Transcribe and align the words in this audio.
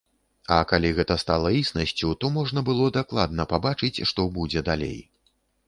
А 0.53 0.55
калі 0.69 0.89
гэта 0.99 1.17
стала 1.23 1.51
існасцю, 1.59 2.09
то 2.25 2.31
можна 2.39 2.65
было 2.71 2.89
дакладна 2.97 3.47
пабачыць 3.55 4.03
што 4.13 4.29
будзе 4.41 4.67
далей. 4.75 4.99